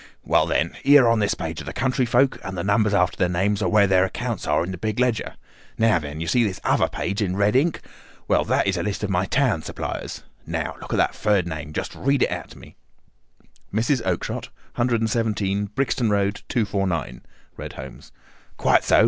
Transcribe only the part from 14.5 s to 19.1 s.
117, Brixton Road—249," read Holmes. "Quite so.